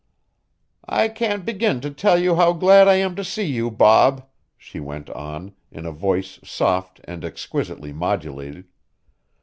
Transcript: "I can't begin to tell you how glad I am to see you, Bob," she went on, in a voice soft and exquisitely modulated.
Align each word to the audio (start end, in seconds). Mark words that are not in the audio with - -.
"I 0.89 1.09
can't 1.09 1.45
begin 1.45 1.79
to 1.81 1.91
tell 1.91 2.17
you 2.17 2.33
how 2.33 2.53
glad 2.53 2.87
I 2.87 2.95
am 2.95 3.15
to 3.17 3.23
see 3.23 3.43
you, 3.45 3.69
Bob," 3.69 4.27
she 4.57 4.79
went 4.79 5.11
on, 5.11 5.53
in 5.69 5.85
a 5.85 5.91
voice 5.91 6.39
soft 6.43 6.99
and 7.03 7.23
exquisitely 7.23 7.93
modulated. 7.93 8.65